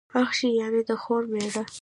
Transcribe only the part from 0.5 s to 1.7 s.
يعني د خور مېړه.